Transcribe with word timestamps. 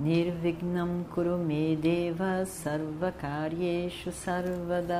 Nirvignam 0.00 1.04
Kurume 1.12 1.76
Deva 1.76 2.46
Sarvakaryeshu 2.46 4.10
Sarvada. 4.10 4.96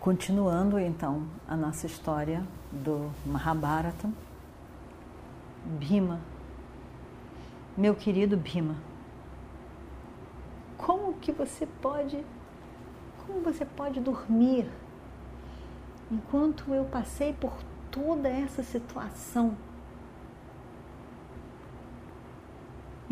Continuando 0.00 0.78
então 0.78 1.26
a 1.46 1.54
nossa 1.54 1.84
história 1.84 2.42
do 2.72 3.10
Mahabharata, 3.26 4.10
Bhima, 5.66 6.18
meu 7.76 7.94
querido 7.94 8.38
Bhima, 8.38 8.76
como 10.78 11.12
que 11.18 11.30
você 11.30 11.66
pode, 11.66 12.24
como 13.26 13.42
você 13.42 13.66
pode 13.66 14.00
dormir 14.00 14.66
enquanto 16.10 16.72
eu 16.72 16.86
passei 16.86 17.34
por 17.34 17.52
toda 17.90 18.30
essa 18.30 18.62
situação? 18.62 19.54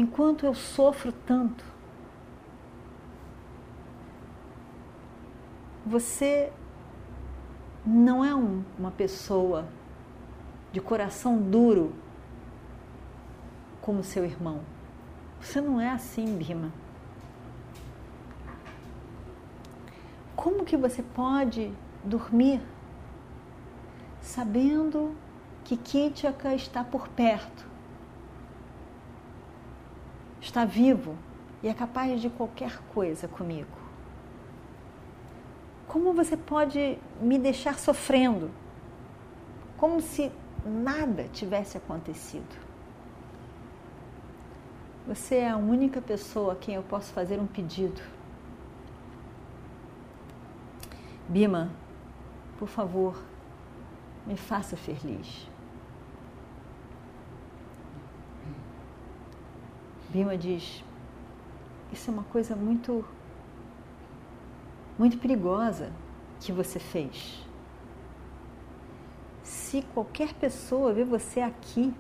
Enquanto 0.02 0.44
eu 0.44 0.52
sofro 0.52 1.12
tanto, 1.12 1.64
você 5.86 6.52
não 7.86 8.24
é 8.24 8.34
um, 8.34 8.64
uma 8.76 8.90
pessoa 8.90 9.68
de 10.72 10.80
coração 10.80 11.38
duro 11.38 11.94
como 13.80 14.02
seu 14.02 14.24
irmão. 14.24 14.60
Você 15.40 15.60
não 15.60 15.80
é 15.80 15.90
assim, 15.90 16.36
Bima. 16.36 16.72
Como 20.34 20.64
que 20.64 20.76
você 20.76 21.02
pode 21.02 21.72
dormir 22.02 22.60
sabendo 24.20 25.14
que 25.62 25.76
Kitchaka 25.76 26.54
está 26.54 26.82
por 26.82 27.06
perto? 27.08 27.71
Está 30.52 30.66
vivo 30.66 31.16
e 31.62 31.68
é 31.68 31.72
capaz 31.72 32.20
de 32.20 32.28
qualquer 32.28 32.78
coisa 32.94 33.26
comigo. 33.26 33.70
Como 35.88 36.12
você 36.12 36.36
pode 36.36 36.98
me 37.22 37.38
deixar 37.38 37.78
sofrendo? 37.78 38.50
Como 39.78 40.02
se 40.02 40.30
nada 40.66 41.24
tivesse 41.32 41.78
acontecido. 41.78 42.54
Você 45.08 45.36
é 45.36 45.48
a 45.48 45.56
única 45.56 46.02
pessoa 46.02 46.52
a 46.52 46.56
quem 46.56 46.74
eu 46.74 46.82
posso 46.82 47.14
fazer 47.14 47.40
um 47.40 47.46
pedido. 47.46 48.02
Bima, 51.30 51.70
por 52.58 52.68
favor, 52.68 53.16
me 54.26 54.36
faça 54.36 54.76
feliz. 54.76 55.48
Bima 60.12 60.36
diz: 60.36 60.84
Isso 61.90 62.10
é 62.10 62.12
uma 62.12 62.24
coisa 62.24 62.54
muito, 62.54 63.02
muito 64.98 65.16
perigosa 65.16 65.90
que 66.38 66.52
você 66.52 66.78
fez. 66.78 67.48
Se 69.42 69.80
qualquer 69.94 70.34
pessoa 70.34 70.92
vê 70.92 71.02
você 71.02 71.40
aqui, 71.40 71.94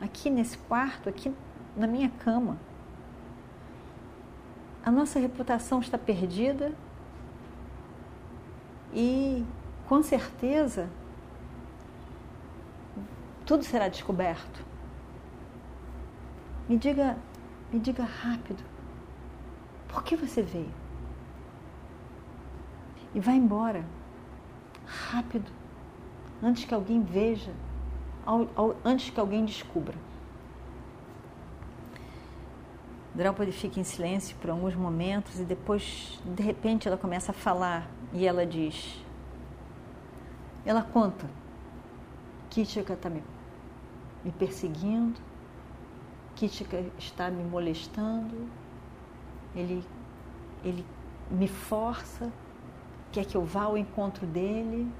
aqui 0.00 0.28
nesse 0.28 0.58
quarto, 0.58 1.08
aqui 1.08 1.32
na 1.76 1.86
minha 1.86 2.10
cama, 2.10 2.58
a 4.84 4.90
nossa 4.90 5.20
reputação 5.20 5.78
está 5.78 5.96
perdida 5.96 6.72
e 8.92 9.46
com 9.86 10.02
certeza 10.02 10.90
tudo 13.46 13.62
será 13.62 13.86
descoberto. 13.86 14.69
Me 16.70 16.78
diga, 16.78 17.18
me 17.72 17.80
diga 17.80 18.04
rápido. 18.04 18.62
Por 19.88 20.04
que 20.04 20.14
você 20.14 20.40
veio? 20.40 20.70
E 23.12 23.18
vá 23.18 23.32
embora. 23.32 23.84
Rápido. 24.86 25.50
Antes 26.40 26.64
que 26.64 26.72
alguém 26.72 27.02
veja, 27.02 27.52
antes 28.84 29.10
que 29.10 29.18
alguém 29.18 29.44
descubra. 29.44 29.98
Draupadi 33.16 33.50
fica 33.50 33.80
em 33.80 33.84
silêncio 33.84 34.36
por 34.36 34.50
alguns 34.50 34.76
momentos 34.76 35.40
e 35.40 35.44
depois, 35.44 36.22
de 36.24 36.42
repente, 36.44 36.86
ela 36.86 36.96
começa 36.96 37.32
a 37.32 37.34
falar 37.34 37.90
e 38.12 38.24
ela 38.24 38.46
diz: 38.46 39.04
Ela 40.64 40.84
conta 40.84 41.26
que 42.48 42.64
Kitchaka 42.64 42.92
está 42.92 43.10
me, 43.10 43.24
me 44.24 44.30
perseguindo, 44.30 45.20
Kitika 46.40 46.82
está 46.96 47.30
me 47.30 47.44
molestando, 47.44 48.48
ele, 49.54 49.84
ele 50.64 50.86
me 51.30 51.46
força, 51.46 52.32
quer 53.12 53.26
que 53.26 53.36
eu 53.36 53.44
vá 53.44 53.64
ao 53.64 53.76
encontro 53.76 54.26
dele. 54.26 54.90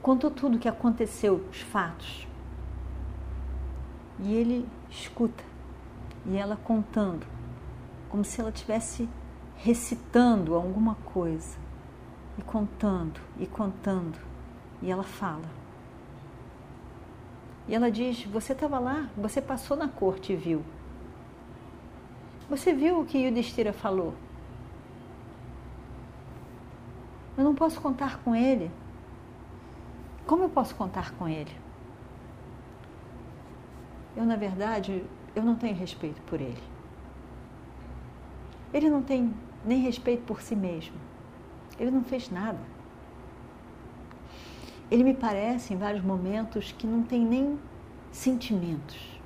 Contou 0.00 0.30
tudo 0.30 0.56
o 0.56 0.58
que 0.60 0.68
aconteceu, 0.68 1.44
os 1.50 1.60
fatos. 1.62 2.28
E 4.20 4.32
ele 4.34 4.68
escuta, 4.88 5.42
e 6.24 6.36
ela 6.36 6.54
contando, 6.54 7.26
como 8.08 8.24
se 8.24 8.40
ela 8.40 8.50
estivesse 8.50 9.08
recitando 9.56 10.54
alguma 10.54 10.94
coisa, 10.94 11.58
e 12.38 12.42
contando, 12.42 13.20
e 13.36 13.48
contando, 13.48 14.16
e 14.80 14.92
ela 14.92 15.02
fala. 15.02 15.61
E 17.68 17.74
ela 17.74 17.90
diz: 17.90 18.24
Você 18.24 18.52
estava 18.52 18.78
lá, 18.78 19.08
você 19.16 19.40
passou 19.40 19.76
na 19.76 19.88
corte 19.88 20.32
e 20.32 20.36
viu. 20.36 20.62
Você 22.50 22.72
viu 22.72 23.00
o 23.00 23.06
que 23.06 23.18
Yudhishthira 23.18 23.72
falou? 23.72 24.14
Eu 27.36 27.44
não 27.44 27.54
posso 27.54 27.80
contar 27.80 28.18
com 28.22 28.34
ele. 28.34 28.70
Como 30.26 30.44
eu 30.44 30.48
posso 30.48 30.74
contar 30.74 31.12
com 31.12 31.26
ele? 31.26 31.50
Eu, 34.14 34.24
na 34.24 34.36
verdade, 34.36 35.04
eu 35.34 35.42
não 35.42 35.54
tenho 35.54 35.74
respeito 35.74 36.20
por 36.22 36.40
ele. 36.40 36.62
Ele 38.72 38.90
não 38.90 39.02
tem 39.02 39.32
nem 39.64 39.80
respeito 39.80 40.24
por 40.24 40.42
si 40.42 40.54
mesmo. 40.54 40.96
Ele 41.78 41.90
não 41.90 42.04
fez 42.04 42.30
nada. 42.30 42.58
Ele 44.92 45.04
me 45.04 45.14
parece, 45.14 45.72
em 45.72 45.78
vários 45.78 46.04
momentos, 46.04 46.70
que 46.70 46.86
não 46.86 47.02
tem 47.02 47.24
nem 47.24 47.58
sentimentos. 48.10 49.18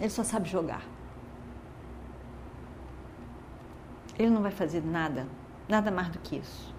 Ele 0.00 0.10
só 0.10 0.24
sabe 0.24 0.48
jogar. 0.48 0.82
Ele 4.18 4.28
não 4.28 4.42
vai 4.42 4.50
fazer 4.50 4.84
nada, 4.84 5.28
nada 5.68 5.88
mais 5.92 6.08
do 6.08 6.18
que 6.18 6.34
isso. 6.34 6.74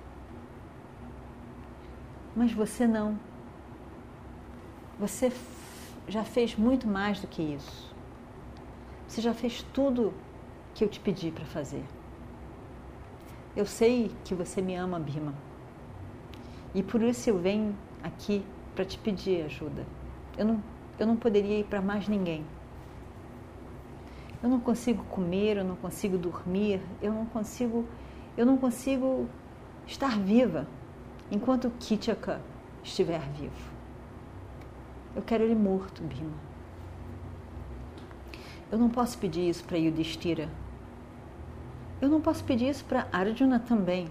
Mas 2.36 2.52
você 2.52 2.86
não. 2.86 3.18
Você 5.00 5.32
já 6.10 6.26
fez 6.26 6.58
muito 6.58 6.86
mais 6.90 7.22
do 7.22 7.28
que 7.28 7.42
isso. 7.42 7.96
Você 9.08 9.22
já 9.22 9.34
fez 9.34 9.66
tudo 9.74 10.14
que 10.74 10.84
eu 10.84 10.90
te 10.90 11.00
pedi 11.00 11.32
para 11.32 11.46
fazer. 11.46 11.86
Eu 13.56 13.66
sei 13.66 14.14
que 14.26 14.36
você 14.36 14.62
me 14.62 14.76
ama, 14.76 15.00
Bima. 15.00 15.55
E 16.76 16.84
por 16.84 17.02
isso 17.02 17.30
eu 17.30 17.40
venho 17.40 17.74
aqui 18.04 18.44
para 18.76 18.84
te 18.84 19.00
pedir 19.00 19.46
ajuda. 19.46 19.86
Eu 20.38 20.46
não, 20.46 20.64
eu 21.00 21.08
não 21.08 21.16
poderia 21.16 21.58
ir 21.58 21.64
para 21.64 21.82
mais 21.82 22.10
ninguém. 22.10 22.46
Eu 24.44 24.50
não 24.50 24.60
consigo 24.60 25.02
comer, 25.06 25.56
eu 25.56 25.64
não 25.64 25.78
consigo 25.78 26.18
dormir, 26.18 26.82
eu 27.02 27.14
não 27.14 27.26
consigo, 27.26 27.86
eu 28.36 28.46
não 28.46 28.58
consigo 28.58 29.26
estar 29.88 30.20
viva 30.20 30.68
enquanto 31.32 31.72
Kitchaka 31.80 32.42
estiver 32.84 33.22
vivo. 33.30 33.74
Eu 35.16 35.22
quero 35.22 35.46
ele 35.46 35.56
morto, 35.56 36.04
Bima. 36.04 36.46
Eu 38.70 38.78
não 38.78 38.90
posso 38.90 39.18
pedir 39.18 39.48
isso 39.48 39.64
para 39.64 39.78
Yudhishthira. 39.78 40.50
Eu 42.02 42.10
não 42.10 42.20
posso 42.20 42.44
pedir 42.44 42.68
isso 42.68 42.84
para 42.84 43.08
Arjuna 43.14 43.60
também. 43.60 44.10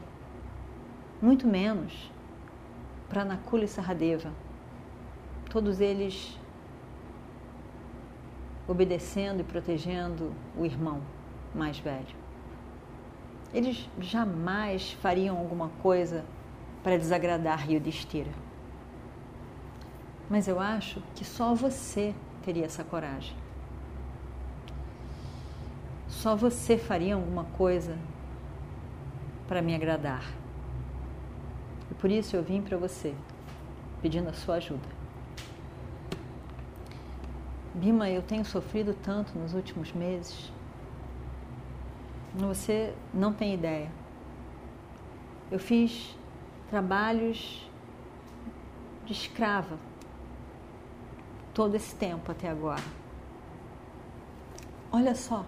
Muito 1.20 1.46
menos 1.46 2.13
para 3.08 3.24
Nakula 3.24 3.64
e 3.64 3.68
Saradeva. 3.68 4.32
todos 5.50 5.80
eles 5.80 6.36
obedecendo 8.66 9.40
e 9.40 9.44
protegendo 9.44 10.32
o 10.56 10.64
irmão 10.64 11.00
mais 11.54 11.78
velho. 11.78 12.16
Eles 13.52 13.88
jamais 14.00 14.92
fariam 14.94 15.38
alguma 15.38 15.68
coisa 15.80 16.24
para 16.82 16.96
desagradar 16.96 17.70
Yudhishthira. 17.70 18.32
Mas 20.28 20.48
eu 20.48 20.58
acho 20.58 21.00
que 21.14 21.24
só 21.24 21.54
você 21.54 22.14
teria 22.42 22.64
essa 22.64 22.82
coragem. 22.82 23.36
Só 26.08 26.34
você 26.34 26.76
faria 26.76 27.14
alguma 27.14 27.44
coisa 27.44 27.96
para 29.46 29.62
me 29.62 29.74
agradar. 29.74 30.24
Por 31.98 32.10
isso 32.10 32.36
eu 32.36 32.42
vim 32.42 32.60
para 32.60 32.76
você, 32.76 33.14
pedindo 34.02 34.28
a 34.28 34.32
sua 34.32 34.56
ajuda. 34.56 34.88
Bima, 37.74 38.08
eu 38.08 38.22
tenho 38.22 38.44
sofrido 38.44 38.94
tanto 39.02 39.36
nos 39.38 39.52
últimos 39.52 39.92
meses. 39.92 40.52
Você 42.34 42.94
não 43.12 43.32
tem 43.32 43.54
ideia. 43.54 43.90
Eu 45.50 45.58
fiz 45.58 46.16
trabalhos 46.70 47.68
de 49.04 49.12
escrava 49.12 49.78
todo 51.52 51.74
esse 51.74 51.94
tempo 51.94 52.30
até 52.32 52.48
agora. 52.48 52.82
Olha 54.90 55.14
só, 55.14 55.44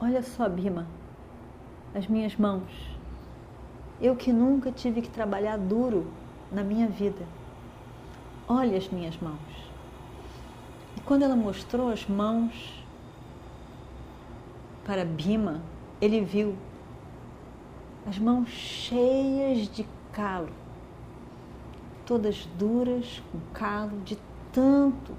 olha 0.00 0.22
só, 0.22 0.48
Bima, 0.48 0.86
as 1.94 2.06
minhas 2.06 2.34
mãos. 2.36 2.97
Eu 4.00 4.14
que 4.14 4.32
nunca 4.32 4.70
tive 4.70 5.02
que 5.02 5.10
trabalhar 5.10 5.58
duro 5.58 6.06
na 6.52 6.62
minha 6.62 6.86
vida. 6.86 7.26
Olha 8.46 8.78
as 8.78 8.88
minhas 8.88 9.16
mãos. 9.18 9.38
E 10.96 11.00
quando 11.00 11.22
ela 11.22 11.36
mostrou 11.36 11.90
as 11.90 12.06
mãos 12.06 12.84
para 14.84 15.04
Bima, 15.04 15.60
ele 16.00 16.20
viu 16.20 16.56
as 18.06 18.18
mãos 18.18 18.48
cheias 18.48 19.68
de 19.68 19.86
calo, 20.12 20.48
todas 22.06 22.46
duras, 22.58 23.22
com 23.30 23.38
calo, 23.52 24.00
de 24.00 24.16
tanto, 24.52 25.12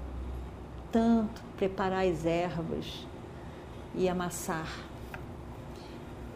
tanto 0.90 1.40
preparar 1.56 2.04
as 2.04 2.26
ervas 2.26 3.06
e 3.94 4.08
amassar. 4.08 4.68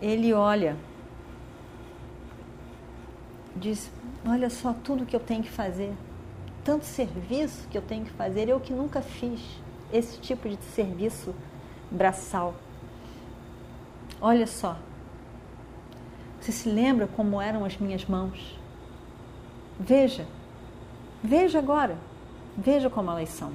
Ele 0.00 0.32
olha, 0.32 0.76
diz: 3.56 3.90
Olha 4.26 4.50
só 4.50 4.72
tudo 4.72 5.06
que 5.06 5.14
eu 5.14 5.20
tenho 5.20 5.42
que 5.42 5.50
fazer, 5.50 5.92
tanto 6.64 6.84
serviço 6.84 7.68
que 7.68 7.76
eu 7.76 7.82
tenho 7.82 8.04
que 8.04 8.10
fazer, 8.12 8.48
eu 8.48 8.60
que 8.60 8.72
nunca 8.72 9.00
fiz 9.00 9.40
esse 9.92 10.18
tipo 10.20 10.48
de 10.48 10.62
serviço 10.64 11.34
braçal. 11.90 12.54
Olha 14.20 14.46
só, 14.46 14.76
você 16.40 16.52
se 16.52 16.68
lembra 16.68 17.06
como 17.06 17.40
eram 17.40 17.64
as 17.64 17.76
minhas 17.76 18.04
mãos? 18.04 18.58
Veja, 19.78 20.26
veja 21.22 21.58
agora. 21.58 21.96
Veja 22.56 22.88
como 22.88 23.10
elas 23.10 23.30
são. 23.30 23.52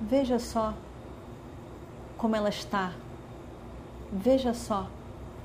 Veja 0.00 0.38
só 0.38 0.72
como 2.16 2.36
ela 2.36 2.48
está. 2.48 2.92
Veja 4.12 4.54
só 4.54 4.88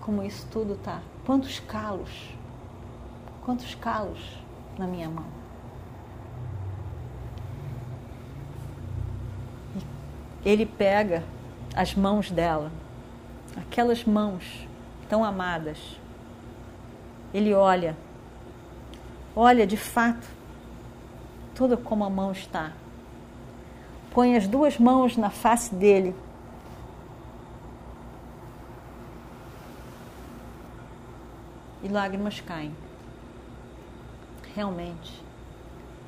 como 0.01 0.21
isso 0.21 0.45
tudo 0.51 0.73
está. 0.73 1.01
Quantos 1.25 1.59
calos, 1.59 2.29
quantos 3.49 3.73
calos 3.73 4.19
na 4.77 4.85
minha 4.85 5.09
mão. 5.09 5.25
Ele 10.45 10.67
pega 10.67 11.23
as 11.75 11.95
mãos 11.95 12.29
dela, 12.29 12.71
aquelas 13.57 14.05
mãos 14.05 14.67
tão 15.09 15.25
amadas. 15.25 15.79
Ele 17.33 17.51
olha, 17.51 17.97
olha 19.35 19.65
de 19.65 19.77
fato 19.77 20.27
tudo 21.55 21.75
como 21.75 22.03
a 22.03 22.09
mão 22.09 22.31
está. 22.31 22.73
Põe 24.11 24.35
as 24.35 24.47
duas 24.47 24.77
mãos 24.77 25.17
na 25.17 25.31
face 25.31 25.73
dele. 25.73 26.15
E 31.81 31.87
lágrimas 31.87 32.39
caem. 32.41 32.88
Realmente, 34.59 35.23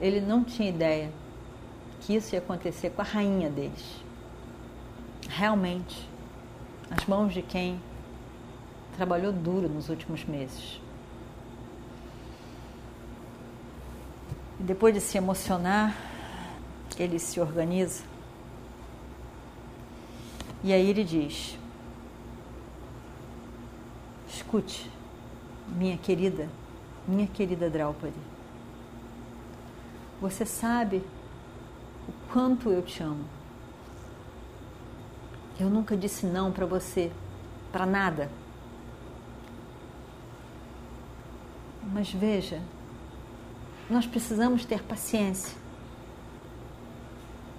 ele 0.02 0.20
não 0.20 0.44
tinha 0.44 0.68
ideia 0.68 1.10
que 2.02 2.14
isso 2.14 2.36
ia 2.36 2.40
acontecer 2.40 2.90
com 2.90 3.02
a 3.02 3.06
rainha 3.06 3.50
deles. 3.50 4.04
Realmente, 5.30 6.06
as 6.90 7.06
mãos 7.06 7.34
de 7.34 7.42
quem 7.42 7.82
trabalhou 8.98 9.32
duro 9.32 9.70
nos 9.70 9.88
últimos 9.88 10.26
meses. 10.26 10.82
E 14.60 14.64
depois 14.64 14.94
de 14.94 15.00
se 15.00 15.18
emocionar, 15.18 15.96
ele 17.00 17.20
se 17.20 17.40
organiza. 17.40 18.04
E 20.62 20.74
aí 20.74 20.90
ele 20.90 21.06
diz: 21.06 21.58
Escute, 24.28 24.92
minha 25.70 25.98
querida, 25.98 26.50
minha 27.08 27.28
querida 27.28 27.70
Draupadi. 27.70 28.31
Você 30.22 30.46
sabe 30.46 31.04
o 32.08 32.32
quanto 32.32 32.70
eu 32.70 32.84
te 32.84 33.02
amo. 33.02 33.26
Eu 35.60 35.68
nunca 35.68 35.98
disse 35.98 36.28
não 36.28 36.52
para 36.52 36.66
você, 36.66 37.12
para 37.72 37.88
nada. 37.88 38.30
Mas 41.92 42.12
veja, 42.12 42.62
nós 43.90 44.06
precisamos 44.06 44.64
ter 44.64 44.84
paciência. 44.84 45.58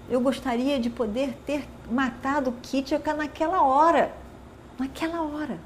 Eu 0.09 0.21
gostaria 0.21 0.79
de 0.79 0.89
poder 0.89 1.37
ter 1.45 1.67
matado 1.91 2.53
Kitchaka 2.61 3.13
naquela 3.13 3.61
hora. 3.61 4.15
Naquela 4.79 5.21
hora. 5.21 5.59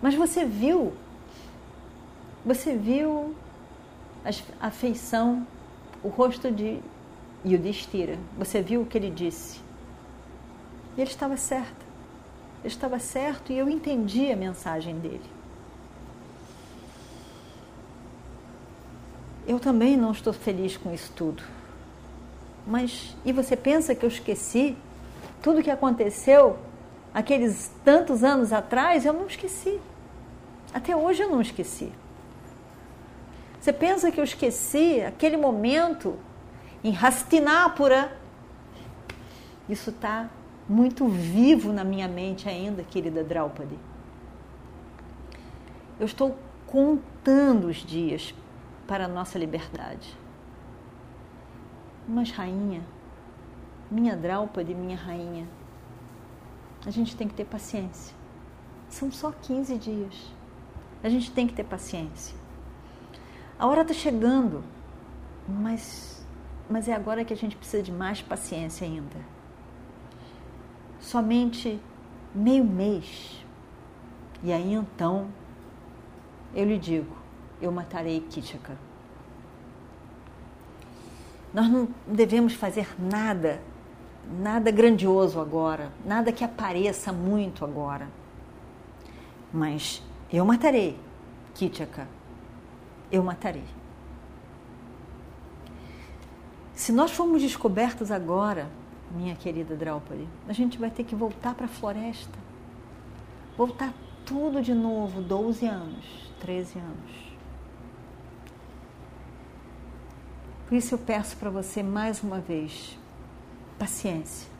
Mas 0.00 0.14
você 0.14 0.44
viu, 0.44 0.92
você 2.44 2.76
viu 2.76 3.34
a 4.60 4.66
afeição, 4.66 5.46
o 6.02 6.08
rosto 6.08 6.50
de 6.50 6.80
Yudhishthira. 7.44 8.18
Você 8.38 8.60
viu 8.62 8.82
o 8.82 8.86
que 8.86 8.98
ele 8.98 9.10
disse. 9.10 9.60
E 10.96 11.00
ele 11.00 11.10
estava 11.10 11.36
certo. 11.36 11.84
Ele 12.62 12.72
estava 12.72 12.98
certo 12.98 13.52
e 13.52 13.58
eu 13.58 13.68
entendi 13.68 14.30
a 14.30 14.36
mensagem 14.36 14.98
dele. 14.98 15.42
eu 19.46 19.58
também 19.58 19.96
não 19.96 20.12
estou 20.12 20.32
feliz 20.32 20.76
com 20.76 20.92
isso 20.92 21.12
tudo. 21.14 21.42
Mas 22.66 23.16
e 23.24 23.32
você 23.32 23.56
pensa 23.56 23.94
que 23.94 24.04
eu 24.04 24.08
esqueci 24.08 24.76
tudo 25.42 25.62
que 25.62 25.70
aconteceu 25.70 26.58
aqueles 27.12 27.70
tantos 27.84 28.22
anos 28.22 28.52
atrás? 28.52 29.04
Eu 29.04 29.12
não 29.12 29.26
esqueci. 29.26 29.80
Até 30.72 30.96
hoje 30.96 31.22
eu 31.22 31.30
não 31.30 31.40
esqueci. 31.40 31.92
Você 33.62 33.72
pensa 33.72 34.10
que 34.10 34.18
eu 34.18 34.24
esqueci 34.24 35.00
aquele 35.02 35.36
momento 35.36 36.18
em 36.82 36.96
Hastinapura? 36.96 38.12
Isso 39.68 39.90
está 39.90 40.28
muito 40.68 41.06
vivo 41.06 41.72
na 41.72 41.84
minha 41.84 42.08
mente 42.08 42.48
ainda, 42.48 42.82
querida 42.82 43.22
Draupadi. 43.22 43.78
Eu 46.00 46.06
estou 46.06 46.36
contando 46.66 47.68
os 47.68 47.76
dias 47.76 48.34
para 48.88 49.04
a 49.04 49.08
nossa 49.08 49.38
liberdade. 49.38 50.12
Mas, 52.08 52.32
rainha, 52.32 52.82
minha 53.88 54.16
Draupadi, 54.16 54.74
minha 54.74 54.96
rainha, 54.96 55.46
a 56.84 56.90
gente 56.90 57.14
tem 57.14 57.28
que 57.28 57.34
ter 57.34 57.44
paciência. 57.44 58.12
São 58.88 59.12
só 59.12 59.30
15 59.30 59.78
dias. 59.78 60.34
A 61.00 61.08
gente 61.08 61.30
tem 61.30 61.46
que 61.46 61.54
ter 61.54 61.62
paciência. 61.62 62.41
A 63.62 63.66
hora 63.68 63.82
está 63.82 63.94
chegando, 63.94 64.64
mas, 65.48 66.26
mas 66.68 66.88
é 66.88 66.94
agora 66.94 67.24
que 67.24 67.32
a 67.32 67.36
gente 67.36 67.54
precisa 67.54 67.80
de 67.80 67.92
mais 67.92 68.20
paciência 68.20 68.84
ainda. 68.84 69.14
Somente 70.98 71.80
meio 72.34 72.64
mês. 72.64 73.40
E 74.42 74.52
aí 74.52 74.74
então 74.74 75.28
eu 76.52 76.64
lhe 76.64 76.76
digo: 76.76 77.14
eu 77.60 77.70
matarei 77.70 78.18
Kitchaka. 78.22 78.76
Nós 81.54 81.68
não 81.68 81.88
devemos 82.04 82.54
fazer 82.54 82.88
nada, 82.98 83.62
nada 84.40 84.72
grandioso 84.72 85.38
agora, 85.38 85.92
nada 86.04 86.32
que 86.32 86.42
apareça 86.42 87.12
muito 87.12 87.64
agora. 87.64 88.08
Mas 89.52 90.02
eu 90.32 90.44
matarei 90.44 90.98
Kitchaka. 91.54 92.08
Eu 93.12 93.22
matarei. 93.22 93.62
Se 96.74 96.90
nós 96.90 97.12
formos 97.12 97.42
descobertos 97.42 98.10
agora, 98.10 98.68
minha 99.12 99.36
querida 99.36 99.76
Draupadi, 99.76 100.26
a 100.48 100.52
gente 100.52 100.78
vai 100.78 100.90
ter 100.90 101.04
que 101.04 101.14
voltar 101.14 101.54
para 101.54 101.66
a 101.66 101.68
floresta. 101.68 102.38
Voltar 103.56 103.92
tudo 104.24 104.62
de 104.62 104.74
novo, 104.74 105.20
12 105.20 105.66
anos, 105.66 106.32
13 106.40 106.78
anos. 106.78 107.32
Por 110.66 110.76
isso 110.76 110.94
eu 110.94 110.98
peço 110.98 111.36
para 111.36 111.50
você 111.50 111.82
mais 111.82 112.22
uma 112.22 112.40
vez, 112.40 112.98
paciência. 113.78 114.50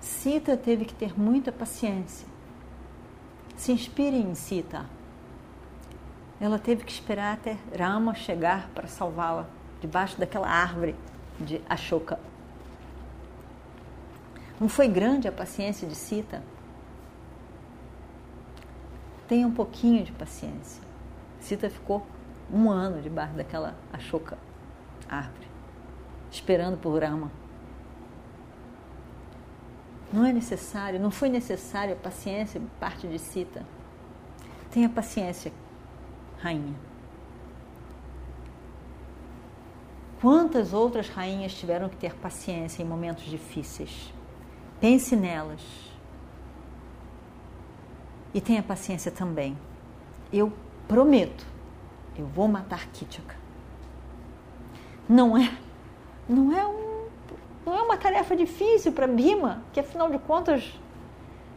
Sita 0.00 0.56
teve 0.56 0.84
que 0.84 0.94
ter 0.94 1.18
muita 1.18 1.52
paciência. 1.52 2.26
Se 3.56 3.70
inspire 3.70 4.16
em 4.16 4.34
Sita. 4.34 4.97
Ela 6.40 6.58
teve 6.58 6.84
que 6.84 6.92
esperar 6.92 7.34
até 7.34 7.56
Rama 7.76 8.14
chegar 8.14 8.68
para 8.74 8.86
salvá-la 8.86 9.46
debaixo 9.80 10.18
daquela 10.18 10.48
árvore 10.48 10.94
de 11.40 11.60
Ashoka. 11.68 12.18
Não 14.60 14.68
foi 14.68 14.88
grande 14.88 15.28
a 15.28 15.32
paciência 15.32 15.86
de 15.86 15.94
Sita? 15.94 16.42
Tenha 19.28 19.46
um 19.46 19.52
pouquinho 19.52 20.04
de 20.04 20.12
paciência. 20.12 20.82
Sita 21.40 21.68
ficou 21.68 22.06
um 22.52 22.70
ano 22.70 23.00
debaixo 23.00 23.34
daquela 23.34 23.76
Ashoka 23.92 24.38
árvore, 25.08 25.46
esperando 26.30 26.76
por 26.78 27.02
Rama. 27.02 27.30
Não 30.12 30.24
é 30.24 30.32
necessário, 30.32 30.98
não 30.98 31.10
foi 31.10 31.28
necessário 31.28 31.94
a 31.94 31.96
paciência 31.96 32.60
parte 32.80 33.06
de 33.06 33.18
Sita. 33.18 33.64
Tenha 34.70 34.88
paciência, 34.88 35.52
rainha. 36.40 36.74
Quantas 40.20 40.72
outras 40.72 41.08
rainhas 41.08 41.54
tiveram 41.54 41.88
que 41.88 41.96
ter 41.96 42.14
paciência 42.16 42.82
em 42.82 42.86
momentos 42.86 43.24
difíceis? 43.24 44.12
Pense 44.80 45.14
nelas. 45.14 45.62
E 48.34 48.40
tenha 48.40 48.62
paciência 48.62 49.10
também. 49.10 49.56
Eu 50.32 50.52
prometo, 50.88 51.46
eu 52.16 52.26
vou 52.26 52.48
matar 52.48 52.86
Kitchaka. 52.88 53.36
Não 55.08 55.36
é, 55.38 55.56
não 56.28 56.52
é 56.52 56.66
um, 56.66 57.08
não 57.64 57.74
é 57.74 57.82
uma 57.82 57.96
tarefa 57.96 58.36
difícil 58.36 58.92
para 58.92 59.06
Bima, 59.06 59.62
que 59.72 59.80
afinal 59.80 60.10
de 60.10 60.18
contas 60.18 60.78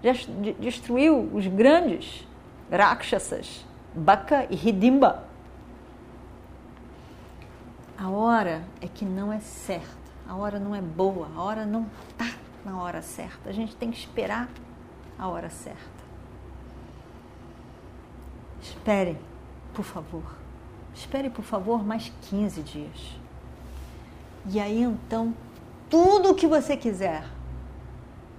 já 0.03 0.13
destruiu 0.59 1.29
os 1.33 1.47
grandes 1.47 2.27
Rakshasas, 2.71 3.65
Baka 3.93 4.47
e 4.49 4.55
Hidimba. 4.55 5.25
A 7.97 8.09
hora 8.09 8.63
é 8.81 8.87
que 8.87 9.05
não 9.05 9.31
é 9.31 9.39
certa, 9.39 9.85
a 10.27 10.35
hora 10.35 10.59
não 10.59 10.73
é 10.75 10.81
boa, 10.81 11.29
a 11.35 11.41
hora 11.41 11.65
não 11.65 11.85
está 12.09 12.33
na 12.65 12.81
hora 12.81 13.01
certa. 13.01 13.49
A 13.49 13.53
gente 13.53 13.75
tem 13.75 13.91
que 13.91 13.97
esperar 13.97 14.49
a 15.19 15.27
hora 15.27 15.49
certa. 15.49 16.01
Espere, 18.61 19.17
por 19.73 19.83
favor. 19.83 20.23
Espere, 20.93 21.29
por 21.29 21.43
favor, 21.43 21.83
mais 21.85 22.11
15 22.29 22.61
dias. 22.63 23.19
E 24.47 24.59
aí 24.59 24.81
então, 24.81 25.33
tudo 25.89 26.31
o 26.31 26.35
que 26.35 26.47
você 26.47 26.75
quiser, 26.75 27.23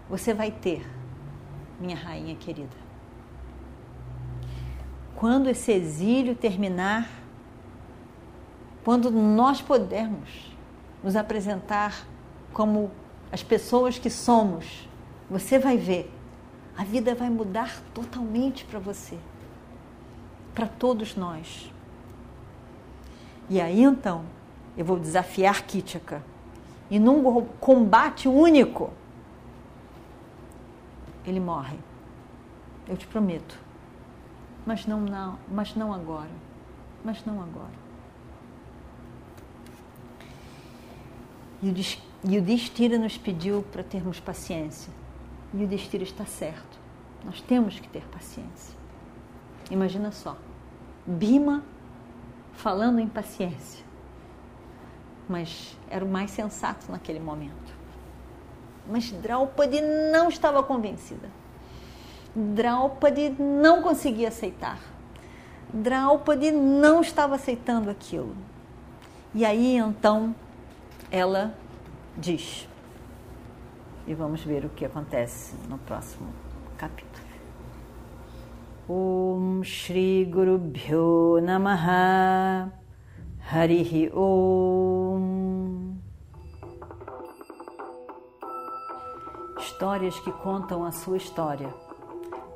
você 0.08 0.34
vai 0.34 0.50
ter, 0.50 0.84
minha 1.78 1.96
rainha 1.96 2.34
querida. 2.34 2.81
Quando 5.22 5.48
esse 5.48 5.70
exílio 5.70 6.34
terminar, 6.34 7.08
quando 8.82 9.08
nós 9.08 9.62
pudermos 9.62 10.52
nos 11.00 11.14
apresentar 11.14 12.04
como 12.52 12.90
as 13.30 13.40
pessoas 13.40 14.00
que 14.00 14.10
somos, 14.10 14.88
você 15.30 15.60
vai 15.60 15.76
ver, 15.76 16.12
a 16.76 16.82
vida 16.82 17.14
vai 17.14 17.30
mudar 17.30 17.80
totalmente 17.94 18.64
para 18.64 18.80
você, 18.80 19.16
para 20.52 20.66
todos 20.66 21.14
nós. 21.14 21.72
E 23.48 23.60
aí 23.60 23.80
então, 23.80 24.24
eu 24.76 24.84
vou 24.84 24.98
desafiar 24.98 25.62
Kitchaka. 25.62 26.20
E 26.90 26.98
num 26.98 27.46
combate 27.60 28.26
único, 28.26 28.90
ele 31.24 31.38
morre. 31.38 31.78
Eu 32.88 32.96
te 32.96 33.06
prometo. 33.06 33.70
Mas 34.64 34.86
não, 34.86 35.00
não, 35.00 35.38
mas 35.48 35.74
não 35.74 35.92
agora. 35.92 36.30
Mas 37.04 37.24
não 37.24 37.42
agora. 37.42 37.82
E 41.62 42.38
o 42.38 42.42
Destira 42.42 42.98
nos 42.98 43.16
pediu 43.18 43.62
para 43.70 43.82
termos 43.82 44.18
paciência. 44.20 44.92
E 45.54 45.64
o 45.64 45.66
Destira 45.66 46.02
está 46.02 46.24
certo. 46.24 46.78
Nós 47.24 47.40
temos 47.40 47.78
que 47.78 47.88
ter 47.88 48.04
paciência. 48.08 48.76
Imagina 49.70 50.10
só. 50.10 50.36
Bima 51.06 51.62
falando 52.52 52.98
em 52.98 53.08
paciência. 53.08 53.84
Mas 55.28 55.76
era 55.88 56.04
o 56.04 56.08
mais 56.08 56.30
sensato 56.30 56.90
naquele 56.90 57.20
momento. 57.20 57.72
Mas 58.90 59.10
Draupadi 59.12 59.80
não 60.12 60.28
estava 60.28 60.62
convencida. 60.62 61.30
Draupadi 62.34 63.34
não 63.38 63.82
conseguia 63.82 64.28
aceitar. 64.28 64.78
Draupadi 65.72 66.50
não 66.50 67.00
estava 67.00 67.34
aceitando 67.34 67.90
aquilo. 67.90 68.34
E 69.34 69.44
aí 69.44 69.76
então 69.76 70.34
ela 71.10 71.54
diz. 72.16 72.68
E 74.06 74.14
vamos 74.14 74.42
ver 74.42 74.64
o 74.64 74.68
que 74.68 74.84
acontece 74.84 75.54
no 75.68 75.78
próximo 75.78 76.28
capítulo. 76.76 77.22
Om 78.88 79.62
Shri 79.62 80.24
Guru 80.24 80.58
Bhyo 80.58 81.40
Namaha 81.40 82.72
Harihi 83.50 84.10
Om 84.12 85.94
Histórias 89.58 90.18
que 90.20 90.32
contam 90.32 90.84
a 90.84 90.90
sua 90.90 91.16
história, 91.16 91.72